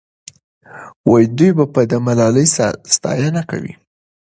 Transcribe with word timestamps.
دوی 1.37 1.51
به 1.73 1.81
د 1.91 1.93
ملالۍ 2.05 2.47
ستاینه 2.95 3.41
کوي. 3.49 3.73